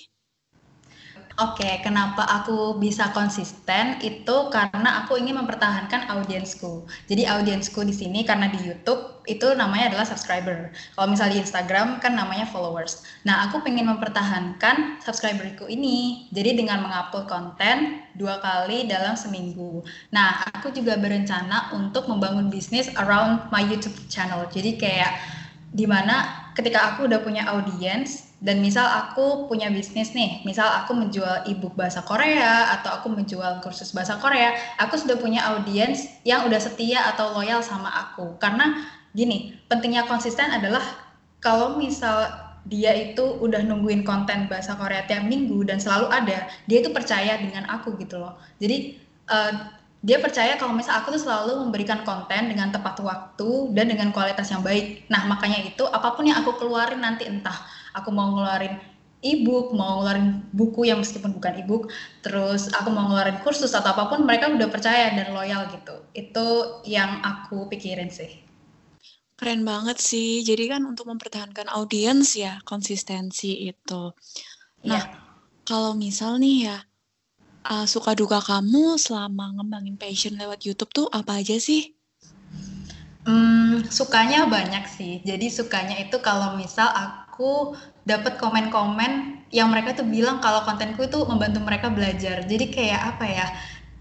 Oke, 1.39 1.71
kenapa 1.87 2.27
aku 2.27 2.83
bisa 2.83 3.15
konsisten 3.15 4.03
itu 4.03 4.37
karena 4.51 5.07
aku 5.07 5.23
ingin 5.23 5.39
mempertahankan 5.39 6.11
audiensku. 6.11 6.83
Jadi 7.07 7.31
audiensku 7.31 7.79
di 7.87 7.95
sini 7.95 8.27
karena 8.27 8.51
di 8.51 8.59
YouTube 8.59 9.23
itu 9.23 9.55
namanya 9.55 9.95
adalah 9.95 10.03
subscriber. 10.03 10.75
Kalau 10.99 11.07
misalnya 11.07 11.39
di 11.39 11.47
Instagram 11.47 12.03
kan 12.03 12.19
namanya 12.19 12.43
followers. 12.51 13.07
Nah, 13.23 13.47
aku 13.47 13.63
ingin 13.71 13.87
mempertahankan 13.87 14.99
subscriberku 14.99 15.71
ini. 15.71 16.27
Jadi 16.35 16.59
dengan 16.59 16.83
mengupload 16.83 17.31
konten 17.31 18.03
dua 18.19 18.43
kali 18.43 18.91
dalam 18.91 19.15
seminggu. 19.15 19.87
Nah, 20.11 20.43
aku 20.43 20.75
juga 20.75 20.99
berencana 20.99 21.71
untuk 21.71 22.11
membangun 22.11 22.51
bisnis 22.51 22.91
around 22.99 23.47
my 23.55 23.63
YouTube 23.63 23.95
channel. 24.11 24.43
Jadi 24.51 24.75
kayak 24.75 25.15
di 25.71 25.87
mana 25.87 26.51
ketika 26.59 26.91
aku 26.91 27.07
udah 27.07 27.23
punya 27.23 27.47
audience 27.47 28.28
dan 28.39 28.63
misal 28.63 28.87
aku 28.87 29.51
punya 29.51 29.67
bisnis 29.67 30.15
nih, 30.15 30.47
misal 30.47 30.71
aku 30.71 30.95
menjual 30.95 31.43
e-book 31.51 31.75
bahasa 31.75 32.07
Korea 32.07 32.71
atau 32.79 32.95
aku 32.95 33.11
menjual 33.11 33.59
kursus 33.59 33.91
bahasa 33.91 34.15
Korea, 34.23 34.55
aku 34.79 34.95
sudah 34.95 35.19
punya 35.19 35.43
audiens 35.51 36.07
yang 36.23 36.47
udah 36.47 36.63
setia 36.63 37.03
atau 37.11 37.35
loyal 37.35 37.67
sama 37.67 37.91
aku. 37.91 38.39
Karena 38.39 38.87
gini, 39.11 39.59
pentingnya 39.67 40.07
konsisten 40.07 40.55
adalah 40.55 40.83
kalau 41.43 41.83
misal 41.83 42.31
dia 42.71 42.95
itu 42.95 43.43
udah 43.43 43.59
nungguin 43.67 44.07
konten 44.07 44.47
bahasa 44.47 44.79
Korea 44.79 45.03
tiap 45.11 45.27
minggu 45.27 45.67
dan 45.67 45.83
selalu 45.83 46.07
ada, 46.07 46.47
dia 46.71 46.79
itu 46.79 46.95
percaya 46.95 47.43
dengan 47.43 47.67
aku 47.67 47.99
gitu 47.99 48.23
loh. 48.23 48.39
Jadi 48.63 49.03
uh, 49.35 49.79
dia 49.99 50.23
percaya 50.23 50.55
kalau 50.55 50.79
misal 50.79 51.03
aku 51.03 51.11
tuh 51.11 51.27
selalu 51.27 51.59
memberikan 51.59 52.07
konten 52.07 52.47
dengan 52.47 52.71
tepat 52.71 53.03
waktu 53.03 53.75
dan 53.75 53.91
dengan 53.91 54.15
kualitas 54.15 54.47
yang 54.55 54.63
baik. 54.63 55.11
Nah 55.11 55.27
makanya 55.27 55.59
itu 55.67 55.83
apa 55.91 56.15
pun 56.15 56.23
yang 56.23 56.39
aku 56.47 56.55
keluarin 56.55 57.03
nanti 57.03 57.27
entah 57.27 57.67
aku 57.95 58.09
mau 58.13 58.35
ngeluarin 58.35 58.77
e-book, 59.23 59.75
mau 59.75 59.99
ngeluarin 59.99 60.47
buku 60.55 60.87
yang 60.87 61.03
meskipun 61.03 61.35
bukan 61.35 61.59
e-book, 61.59 61.91
terus 62.23 62.71
aku 62.71 62.89
mau 62.95 63.11
ngeluarin 63.11 63.43
kursus 63.43 63.75
atau 63.75 63.91
apa 63.91 64.07
pun, 64.07 64.23
mereka 64.23 64.51
udah 64.51 64.71
percaya 64.71 65.11
dan 65.15 65.35
loyal 65.35 65.67
gitu. 65.75 65.95
Itu 66.15 66.47
yang 66.87 67.23
aku 67.27 67.67
pikirin 67.67 68.11
sih. 68.11 68.47
Keren 69.39 69.63
banget 69.63 70.03
sih. 70.03 70.43
Jadi 70.43 70.67
kan 70.67 70.83
untuk 70.83 71.07
mempertahankan 71.07 71.71
audiens 71.71 72.35
ya, 72.35 72.59
konsistensi 72.67 73.71
itu. 73.71 74.11
Nah, 74.87 74.99
yeah. 74.99 75.07
kalau 75.63 75.95
misal 75.95 76.43
nih 76.43 76.71
ya, 76.71 76.79
uh, 77.67 77.87
suka 77.87 78.15
duka 78.19 78.43
kamu 78.43 78.99
selama 78.99 79.59
ngembangin 79.59 79.99
passion 79.99 80.35
lewat 80.39 80.67
YouTube 80.67 80.91
tuh 80.91 81.07
apa 81.11 81.39
aja 81.39 81.59
sih? 81.59 81.95
Hmm, 83.29 83.85
sukanya 83.93 84.49
banyak 84.49 84.89
sih. 84.89 85.21
Jadi 85.21 85.53
sukanya 85.53 86.01
itu 86.01 86.17
kalau 86.25 86.57
misal 86.57 86.89
aku 86.89 87.28
aku 87.39 87.79
dapat 88.03 88.35
komen-komen 88.43 89.47
yang 89.55 89.71
mereka 89.71 89.95
tuh 89.95 90.03
bilang 90.03 90.43
kalau 90.43 90.67
kontenku 90.67 91.07
itu 91.07 91.23
membantu 91.23 91.63
mereka 91.63 91.87
belajar. 91.87 92.43
Jadi 92.43 92.67
kayak 92.67 93.15
apa 93.15 93.25
ya? 93.31 93.47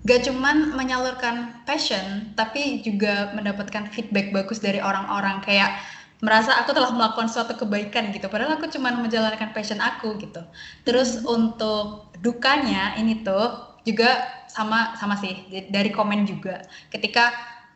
Gak 0.09 0.25
cuman 0.25 0.73
menyalurkan 0.73 1.61
passion, 1.69 2.33
tapi 2.33 2.81
juga 2.81 3.29
mendapatkan 3.37 3.93
feedback 3.93 4.33
bagus 4.33 4.57
dari 4.57 4.81
orang-orang 4.81 5.37
kayak 5.45 5.77
merasa 6.17 6.57
aku 6.57 6.73
telah 6.73 6.89
melakukan 6.89 7.29
suatu 7.29 7.53
kebaikan 7.53 8.09
gitu. 8.09 8.25
Padahal 8.25 8.57
aku 8.57 8.73
cuman 8.73 9.05
menjalankan 9.05 9.53
passion 9.53 9.77
aku 9.77 10.17
gitu. 10.17 10.41
Terus 10.81 11.21
hmm. 11.21 11.29
untuk 11.29 12.09
dukanya 12.17 12.97
ini 12.97 13.21
tuh 13.21 13.77
juga 13.85 14.25
sama 14.49 14.97
sama 14.97 15.13
sih 15.21 15.45
dari 15.69 15.93
komen 15.93 16.25
juga. 16.25 16.65
Ketika 16.89 17.29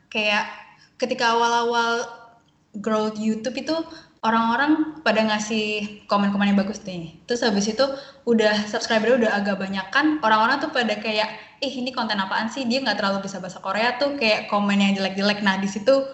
kayak 0.10 0.50
ketika 0.98 1.38
awal-awal 1.38 2.10
growth 2.82 3.22
YouTube 3.22 3.62
itu 3.62 3.78
orang-orang 4.22 5.02
pada 5.02 5.26
ngasih 5.26 6.06
komen-komen 6.06 6.54
yang 6.54 6.60
bagus 6.62 6.82
nih. 6.86 7.18
Terus 7.26 7.42
habis 7.42 7.66
itu 7.66 7.82
udah 8.30 8.70
subscriber 8.70 9.18
udah 9.18 9.34
agak 9.42 9.58
banyak 9.58 9.86
kan 9.90 10.22
orang-orang 10.22 10.62
tuh 10.62 10.70
pada 10.70 10.94
kayak 11.02 11.30
ih 11.62 11.74
ini 11.74 11.90
konten 11.90 12.22
apaan 12.22 12.50
sih 12.50 12.66
dia 12.70 12.86
nggak 12.86 13.02
terlalu 13.02 13.26
bisa 13.26 13.42
bahasa 13.42 13.58
Korea 13.58 13.98
tuh 13.98 14.18
kayak 14.22 14.50
komen 14.54 14.78
yang 14.78 14.94
jelek-jelek. 14.94 15.42
Nah 15.42 15.58
di 15.58 15.66
situ 15.66 16.06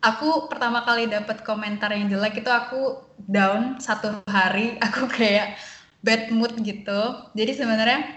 aku 0.00 0.48
pertama 0.48 0.80
kali 0.88 1.04
dapat 1.12 1.44
komentar 1.44 1.92
yang 1.92 2.08
jelek 2.08 2.40
itu 2.40 2.48
aku 2.48 3.04
down 3.28 3.76
satu 3.76 4.24
hari 4.24 4.76
aku 4.86 5.04
kayak 5.12 5.60
bad 6.00 6.32
mood 6.32 6.56
gitu. 6.64 7.00
Jadi 7.36 7.52
sebenarnya 7.52 8.08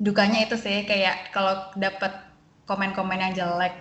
dukanya 0.00 0.48
itu 0.48 0.56
sih 0.56 0.88
kayak 0.88 1.28
kalau 1.36 1.68
dapat 1.76 2.24
komen-komen 2.64 3.20
yang 3.20 3.36
jelek 3.36 3.76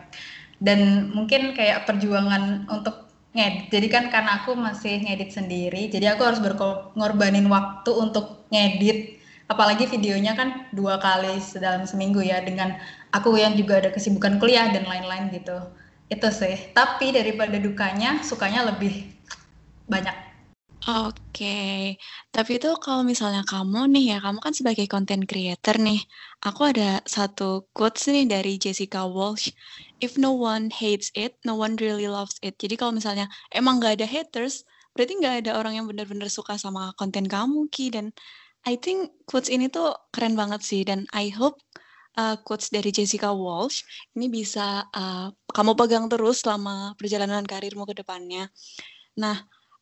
dan 0.59 1.09
mungkin 1.15 1.55
kayak 1.55 1.87
perjuangan 1.87 2.67
untuk 2.67 3.10
ngedit. 3.31 3.71
Jadi 3.71 3.87
kan 3.87 4.03
karena 4.11 4.43
aku 4.43 4.55
masih 4.55 5.03
ngedit 5.03 5.31
sendiri, 5.31 5.87
jadi 5.87 6.15
aku 6.15 6.21
harus 6.27 6.39
berkorbanin 6.43 7.47
waktu 7.47 7.91
untuk 7.95 8.47
ngedit. 8.51 9.19
Apalagi 9.51 9.83
videonya 9.83 10.31
kan 10.35 10.71
dua 10.71 10.95
kali 10.95 11.39
dalam 11.59 11.83
seminggu 11.83 12.23
ya, 12.23 12.39
dengan 12.39 12.79
aku 13.11 13.35
yang 13.35 13.59
juga 13.59 13.83
ada 13.83 13.91
kesibukan 13.91 14.39
kuliah 14.39 14.71
dan 14.71 14.87
lain-lain 14.87 15.27
gitu. 15.35 15.59
Itu 16.07 16.31
sih. 16.31 16.71
Tapi 16.71 17.11
daripada 17.11 17.59
dukanya, 17.59 18.23
sukanya 18.23 18.67
lebih 18.67 19.11
banyak. 19.91 20.31
Oke, 20.81 21.93
tapi 22.33 22.57
itu 22.57 22.73
kalau 22.81 23.05
misalnya 23.05 23.45
kamu 23.45 23.85
nih 23.93 24.05
ya, 24.11 24.17
kamu 24.17 24.41
kan 24.41 24.49
sebagai 24.49 24.89
content 24.89 25.29
creator 25.29 25.77
nih, 25.77 26.01
aku 26.41 26.73
ada 26.73 27.05
satu 27.05 27.69
quotes 27.69 28.09
nih 28.09 28.25
dari 28.25 28.57
Jessica 28.57 29.05
Walsh, 29.05 29.53
"If 30.01 30.17
no 30.17 30.33
one 30.33 30.73
hates 30.73 31.13
it, 31.13 31.37
no 31.45 31.55
one 31.55 31.77
really 31.77 32.09
loves 32.09 32.41
it." 32.41 32.57
Jadi 32.57 32.75
kalau 32.75 32.91
misalnya 32.97 33.29
emang 33.53 33.77
nggak 33.79 34.01
ada 34.01 34.07
haters, 34.09 34.65
berarti 34.97 35.21
nggak 35.21 35.35
ada 35.45 35.51
orang 35.61 35.77
yang 35.77 35.85
benar-benar 35.87 36.27
suka 36.27 36.57
sama 36.57 36.91
konten 36.97 37.29
kamu, 37.29 37.69
Ki. 37.69 37.93
Dan 37.93 38.09
I 38.65 38.75
think 38.75 39.13
quotes 39.29 39.47
ini 39.47 39.69
tuh 39.69 39.93
keren 40.09 40.33
banget 40.33 40.65
sih, 40.65 40.81
dan 40.81 41.05
I 41.13 41.29
hope 41.29 41.61
uh, 42.17 42.35
quotes 42.43 42.73
dari 42.73 42.91
Jessica 42.91 43.31
Walsh 43.31 43.85
ini 44.17 44.27
bisa 44.27 44.83
uh, 44.91 45.31
kamu 45.53 45.77
pegang 45.77 46.05
terus 46.11 46.43
selama 46.43 46.97
perjalanan 46.97 47.45
karirmu 47.45 47.87
ke 47.87 48.01
depannya. 48.01 48.49
Nah, 49.19 49.37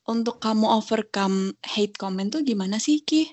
untuk 0.09 0.41
kamu 0.41 0.65
overcome 0.65 1.53
hate 1.61 1.95
comment 1.97 2.29
tuh 2.33 2.41
gimana 2.41 2.81
sih 2.81 3.01
Ki? 3.05 3.29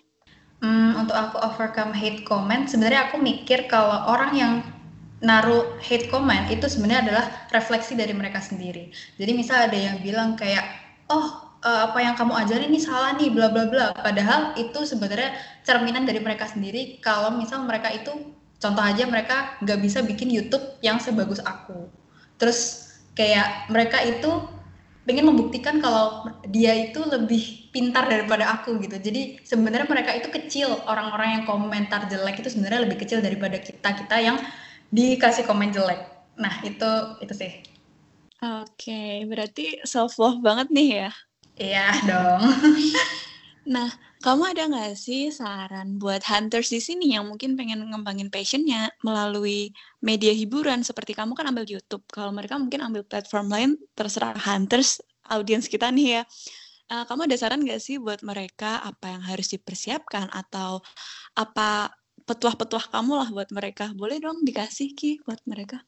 Hmm, 0.61 0.97
untuk 0.97 1.13
aku 1.13 1.37
overcome 1.41 1.93
hate 1.93 2.25
comment, 2.25 2.65
sebenarnya 2.65 3.13
aku 3.13 3.21
mikir 3.21 3.69
kalau 3.69 4.09
orang 4.09 4.33
yang 4.33 4.53
naruh 5.25 5.81
hate 5.81 6.13
comment 6.13 6.45
itu 6.53 6.69
sebenarnya 6.69 7.09
adalah 7.09 7.27
refleksi 7.49 7.97
dari 7.97 8.13
mereka 8.13 8.41
sendiri. 8.43 8.93
Jadi 9.17 9.33
misal 9.33 9.69
ada 9.71 9.79
yang 9.79 9.97
bilang 10.05 10.37
kayak, 10.37 10.65
oh 11.09 11.57
uh, 11.65 11.81
apa 11.91 11.99
yang 12.05 12.15
kamu 12.19 12.37
ajarin 12.37 12.69
ini 12.69 12.81
salah 12.83 13.17
nih, 13.17 13.33
bla 13.33 13.49
bla 13.49 13.65
bla. 13.71 13.97
Padahal 13.97 14.53
itu 14.61 14.85
sebenarnya 14.85 15.33
cerminan 15.65 16.05
dari 16.05 16.21
mereka 16.21 16.45
sendiri. 16.51 17.01
Kalau 17.01 17.33
misal 17.33 17.65
mereka 17.65 17.89
itu, 17.89 18.35
contoh 18.61 18.85
aja 18.85 19.09
mereka 19.09 19.57
nggak 19.65 19.79
bisa 19.81 20.05
bikin 20.05 20.29
YouTube 20.29 20.63
yang 20.85 21.01
sebagus 21.01 21.41
aku. 21.41 21.89
Terus 22.37 22.93
kayak 23.17 23.73
mereka 23.73 24.05
itu 24.05 24.29
pengen 25.07 25.31
membuktikan 25.31 25.79
kalau 25.79 26.27
dia 26.51 26.75
itu 26.75 26.99
lebih 27.07 27.71
pintar 27.71 28.11
daripada 28.11 28.59
aku 28.59 28.77
gitu. 28.83 28.99
Jadi 28.99 29.39
sebenarnya 29.47 29.87
mereka 29.87 30.13
itu 30.19 30.29
kecil, 30.35 30.83
orang-orang 30.85 31.41
yang 31.41 31.43
komentar 31.47 32.11
jelek 32.11 32.43
itu 32.43 32.51
sebenarnya 32.51 32.85
lebih 32.85 32.99
kecil 32.99 33.23
daripada 33.23 33.57
kita-kita 33.63 34.19
yang 34.19 34.37
dikasih 34.93 35.45
komen 35.49 35.75
jelek. 35.75 36.03
Nah, 36.37 36.61
itu 36.63 36.91
itu 37.25 37.35
sih. 37.35 37.53
Oke, 38.37 38.93
okay, 38.93 39.13
berarti 39.25 39.81
self 39.89 40.21
love 40.21 40.45
banget 40.45 40.69
nih 40.69 40.89
ya. 40.93 41.11
Iya 41.57 41.89
dong. 42.05 42.43
nah, 43.75 43.89
kamu 44.21 44.53
ada 44.53 44.69
nggak 44.69 44.93
sih 44.93 45.33
saran 45.33 45.97
buat 45.97 46.21
hunters 46.21 46.69
di 46.69 46.85
sini 46.85 47.17
yang 47.17 47.25
mungkin 47.25 47.57
pengen 47.57 47.89
ngembangin 47.89 48.29
passionnya 48.29 48.93
melalui 49.01 49.73
media 50.05 50.37
hiburan 50.37 50.85
seperti 50.85 51.17
kamu 51.17 51.33
kan 51.33 51.49
ambil 51.49 51.65
YouTube. 51.65 52.05
Kalau 52.13 52.29
mereka 52.29 52.61
mungkin 52.61 52.85
ambil 52.85 53.09
platform 53.09 53.49
lain, 53.49 53.71
terserah 53.97 54.37
hunters 54.37 55.01
audiens 55.33 55.65
kita 55.65 55.89
nih 55.89 56.21
ya. 56.21 56.23
Uh, 56.87 57.03
kamu 57.09 57.27
ada 57.27 57.37
saran 57.41 57.65
nggak 57.65 57.83
sih 57.83 57.97
buat 57.99 58.21
mereka 58.23 58.79
apa 58.85 59.17
yang 59.17 59.23
harus 59.25 59.51
dipersiapkan 59.51 60.31
atau 60.31 60.85
apa 61.35 61.91
petuah-petuah 62.27 62.91
kamu 62.91 63.13
lah 63.15 63.29
buat 63.31 63.49
mereka? 63.55 63.95
Boleh 63.95 64.19
dong 64.19 64.43
dikasih 64.43 64.93
Ki 64.99 65.23
buat 65.23 65.39
mereka. 65.47 65.87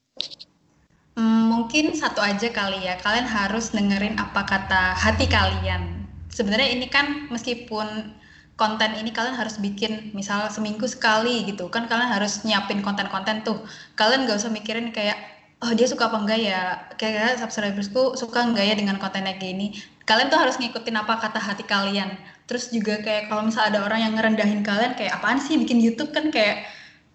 Hmm, 1.19 1.51
mungkin 1.51 1.91
satu 1.91 2.23
aja 2.23 2.47
kali 2.47 2.87
ya. 2.87 2.95
Kalian 2.97 3.27
harus 3.27 3.75
dengerin 3.75 4.15
apa 4.15 4.47
kata 4.47 4.95
hati 4.95 5.27
kalian. 5.27 6.07
Sebenarnya 6.31 6.79
ini 6.79 6.87
kan 6.87 7.27
meskipun 7.27 8.15
konten 8.59 8.91
ini 8.99 9.11
kalian 9.15 9.39
harus 9.39 9.55
bikin 9.55 10.11
misal 10.11 10.51
seminggu 10.51 10.83
sekali 10.83 11.47
gitu 11.47 11.71
kan 11.71 11.87
kalian 11.87 12.11
harus 12.11 12.43
nyiapin 12.43 12.83
konten-konten 12.83 13.39
tuh 13.47 13.63
kalian 13.95 14.27
gak 14.27 14.35
usah 14.35 14.51
mikirin 14.51 14.91
kayak 14.91 15.15
oh 15.63 15.71
dia 15.71 15.87
suka 15.87 16.11
apa 16.11 16.19
enggak 16.19 16.39
ya 16.43 16.59
kayak 16.99 17.39
subscribersku 17.39 18.19
suka 18.19 18.43
enggak 18.43 18.67
ya 18.67 18.75
dengan 18.75 18.99
kontennya 18.99 19.39
gini 19.39 19.79
kalian 20.03 20.27
tuh 20.27 20.43
harus 20.43 20.59
ngikutin 20.59 20.95
apa 20.99 21.23
kata 21.23 21.39
hati 21.39 21.63
kalian 21.63 22.19
terus 22.49 22.73
juga 22.73 22.97
kayak 23.05 23.29
kalau 23.29 23.45
misalnya 23.45 23.77
ada 23.77 23.81
orang 23.85 23.99
yang 24.09 24.13
ngerendahin 24.17 24.65
kalian 24.65 24.97
kayak 24.97 25.21
apaan 25.21 25.37
sih 25.37 25.53
bikin 25.61 25.77
YouTube? 25.77 26.09
Kan 26.09 26.33
kayak 26.33 26.65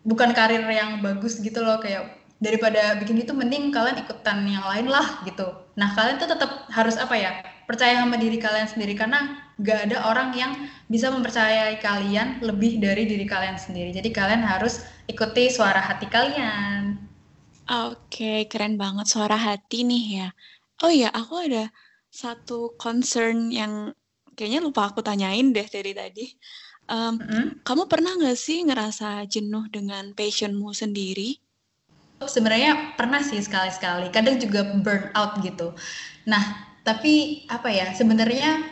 bukan 0.07 0.31
karir 0.31 0.63
yang 0.71 1.03
bagus 1.03 1.43
gitu 1.43 1.59
loh 1.59 1.83
kayak 1.83 2.23
daripada 2.39 2.95
bikin 3.03 3.19
itu 3.19 3.35
mending 3.35 3.75
kalian 3.75 3.99
ikutan 3.99 4.47
yang 4.47 4.63
lain 4.63 4.87
lah 4.87 5.25
gitu. 5.27 5.51
Nah 5.75 5.91
kalian 5.99 6.23
tuh 6.23 6.31
tetap 6.31 6.71
harus 6.71 6.95
apa 6.95 7.19
ya 7.19 7.31
percaya 7.65 8.05
sama 8.05 8.21
diri 8.21 8.37
kalian 8.37 8.69
sendiri 8.69 8.95
karena 8.95 9.41
gak 9.65 9.89
ada 9.91 10.05
orang 10.11 10.37
yang 10.37 10.53
bisa 10.93 11.09
mempercayai 11.09 11.81
kalian 11.81 12.45
lebih 12.45 12.79
dari 12.79 13.09
diri 13.09 13.25
kalian 13.25 13.57
sendiri. 13.57 13.91
Jadi 13.97 14.13
kalian 14.13 14.45
harus 14.45 14.85
ikuti 15.09 15.49
suara 15.49 15.81
hati 15.81 16.07
kalian. 16.07 17.01
Oke, 17.65 18.45
keren 18.53 18.77
banget 18.77 19.09
suara 19.09 19.41
hati 19.41 19.89
nih 19.89 20.05
ya. 20.21 20.29
Oh 20.85 20.93
iya, 20.93 21.09
aku 21.09 21.49
ada 21.49 21.73
satu 22.13 22.77
concern 22.77 23.49
yang 23.49 23.97
kayaknya 24.35 24.61
lupa 24.61 24.91
aku 24.91 25.01
tanyain 25.01 25.55
deh 25.55 25.67
dari 25.67 25.95
tadi. 25.95 26.27
Um, 26.85 27.17
mm-hmm. 27.17 27.45
Kamu 27.65 27.89
pernah 27.89 28.13
nggak 28.19 28.37
sih 28.37 28.61
ngerasa 28.67 29.25
jenuh 29.25 29.65
dengan 29.73 30.13
passionmu 30.13 30.75
sendiri? 30.77 31.41
Sebenarnya 32.21 32.97
pernah 32.99 33.25
sih 33.25 33.41
sekali-sekali. 33.41 34.13
Kadang 34.13 34.37
juga 34.37 34.65
burn 34.85 35.09
out 35.17 35.41
gitu. 35.41 35.73
Nah, 36.29 36.43
tapi 36.85 37.45
apa 37.49 37.73
ya? 37.73 37.93
Sebenarnya 37.97 38.65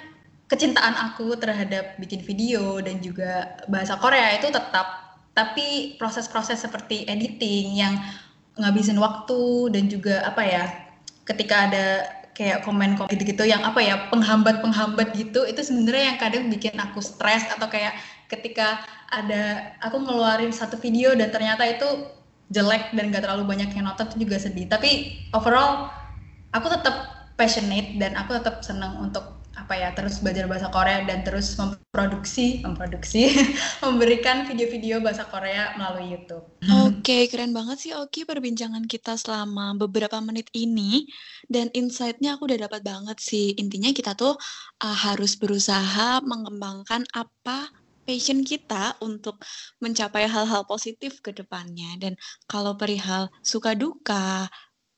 kecintaan 0.52 0.92
aku 1.10 1.32
terhadap 1.40 1.96
bikin 1.96 2.20
video 2.20 2.84
dan 2.84 3.00
juga 3.00 3.56
bahasa 3.72 3.96
Korea 3.96 4.36
itu 4.36 4.52
tetap. 4.52 5.16
Tapi 5.32 5.96
proses-proses 5.96 6.60
seperti 6.60 7.08
editing 7.08 7.80
yang 7.80 7.96
ngabisin 8.60 9.00
waktu 9.00 9.72
dan 9.72 9.88
juga 9.88 10.20
apa 10.28 10.44
ya 10.44 10.64
ketika 11.24 11.72
ada 11.72 11.86
kayak 12.32 12.64
komen-komen 12.64 13.12
gitu-gitu 13.12 13.44
yang 13.44 13.60
apa 13.60 13.80
ya 13.84 14.08
penghambat-penghambat 14.08 15.12
gitu 15.12 15.44
itu 15.44 15.60
sebenarnya 15.60 16.16
yang 16.16 16.18
kadang 16.18 16.44
bikin 16.48 16.72
aku 16.80 17.04
stres 17.04 17.44
atau 17.52 17.68
kayak 17.68 17.92
ketika 18.32 18.80
ada 19.12 19.76
aku 19.84 20.00
ngeluarin 20.00 20.48
satu 20.48 20.80
video 20.80 21.12
dan 21.12 21.28
ternyata 21.28 21.68
itu 21.68 22.08
jelek 22.52 22.92
dan 22.96 23.12
gak 23.12 23.24
terlalu 23.24 23.44
banyak 23.48 23.72
yang 23.76 23.88
nonton 23.88 24.08
itu 24.12 24.28
juga 24.28 24.36
sedih. 24.40 24.68
Tapi 24.68 25.20
overall 25.32 25.92
aku 26.52 26.68
tetap 26.68 27.28
passionate 27.36 27.96
dan 27.96 28.16
aku 28.16 28.36
tetap 28.36 28.60
senang 28.64 29.00
untuk 29.00 29.41
apa 29.62 29.78
ya 29.78 29.94
terus 29.94 30.18
belajar 30.18 30.50
bahasa 30.50 30.66
Korea 30.74 31.06
dan 31.06 31.22
terus 31.22 31.54
memproduksi 31.54 32.66
memproduksi 32.66 33.30
memberikan 33.86 34.42
video-video 34.50 34.98
bahasa 34.98 35.22
Korea 35.30 35.78
melalui 35.78 36.18
YouTube. 36.18 36.42
Oke, 36.82 36.98
okay, 36.98 37.22
keren 37.30 37.54
banget 37.54 37.78
sih 37.78 37.92
Oki 37.94 38.26
perbincangan 38.26 38.90
kita 38.90 39.14
selama 39.14 39.78
beberapa 39.78 40.18
menit 40.18 40.50
ini 40.50 41.06
dan 41.46 41.70
insight-nya 41.70 42.34
aku 42.34 42.50
udah 42.50 42.66
dapat 42.66 42.82
banget 42.82 43.22
sih. 43.22 43.54
Intinya 43.54 43.94
kita 43.94 44.18
tuh 44.18 44.34
uh, 44.82 44.96
harus 45.06 45.38
berusaha 45.38 46.18
mengembangkan 46.26 47.06
apa 47.14 47.70
passion 48.02 48.42
kita 48.42 48.98
untuk 48.98 49.38
mencapai 49.78 50.26
hal-hal 50.26 50.66
positif 50.66 51.22
ke 51.22 51.30
depannya 51.30 51.94
dan 52.02 52.18
kalau 52.50 52.74
perihal 52.74 53.30
suka 53.46 53.78
duka 53.78 54.50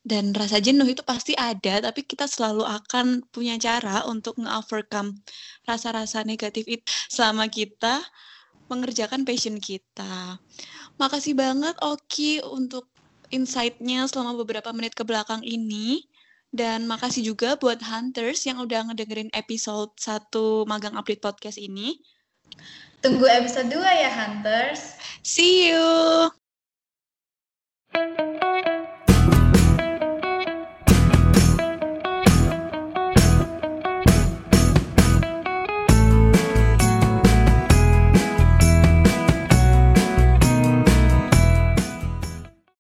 dan 0.05 0.37
rasa 0.37 0.61
jenuh 0.61 0.85
itu 0.85 1.01
pasti 1.01 1.33
ada, 1.33 1.81
tapi 1.81 2.05
kita 2.05 2.29
selalu 2.29 2.61
akan 2.69 3.25
punya 3.33 3.57
cara 3.57 4.05
untuk 4.05 4.37
nge-overcome 4.37 5.17
rasa-rasa 5.65 6.21
negatif 6.29 6.69
itu 6.69 6.85
selama 7.09 7.49
kita 7.49 8.05
mengerjakan 8.69 9.25
passion 9.25 9.57
kita. 9.57 10.37
Makasih 11.01 11.33
banget 11.33 11.73
Oki 11.81 12.45
untuk 12.45 12.85
insight-nya 13.33 14.05
selama 14.05 14.37
beberapa 14.37 14.69
menit 14.77 14.93
ke 14.93 15.09
belakang 15.09 15.41
ini. 15.41 16.05
Dan 16.55 16.87
makasih 16.87 17.35
juga 17.35 17.59
buat 17.59 17.83
Hunters 17.83 18.47
yang 18.47 18.63
udah 18.63 18.87
ngedengerin 18.87 19.27
episode 19.35 19.91
1 19.99 20.31
Magang 20.71 20.95
Update 20.95 21.19
Podcast 21.19 21.59
ini. 21.59 21.99
Tunggu 23.03 23.27
episode 23.27 23.67
2 23.75 23.83
ya 23.83 24.11
Hunters. 24.15 24.95
See 25.27 25.75
you! 25.75 26.31